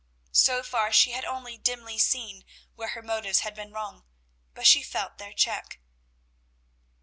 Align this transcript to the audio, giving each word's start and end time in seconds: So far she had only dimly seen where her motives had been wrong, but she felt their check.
So 0.31 0.63
far 0.63 0.91
she 0.91 1.11
had 1.11 1.25
only 1.25 1.59
dimly 1.59 1.99
seen 1.99 2.43
where 2.73 2.87
her 2.87 3.03
motives 3.03 3.41
had 3.41 3.53
been 3.53 3.71
wrong, 3.71 4.03
but 4.55 4.65
she 4.65 4.81
felt 4.81 5.19
their 5.19 5.31
check. 5.31 5.79